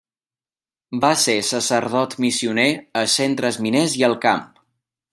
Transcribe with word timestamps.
Va 1.03 1.11
ser 1.25 1.35
sacerdot 1.51 2.17
missioner 2.25 2.67
a 3.03 3.07
centres 3.19 3.63
miners 3.67 3.99
i 4.03 4.07
al 4.09 4.21
camp. 4.29 4.47